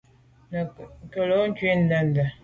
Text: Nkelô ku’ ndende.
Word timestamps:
Nkelô 1.05 1.39
ku’ 1.57 1.67
ndende. 1.81 2.23